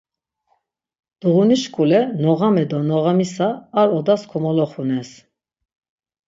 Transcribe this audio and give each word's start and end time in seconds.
Duğunişkule 1.19 2.01
noğame 2.21 2.63
do 2.69 2.79
noğamisa 2.89 3.47
ar 3.79 3.89
odas 3.97 4.21
komoloxunes. 4.31 5.09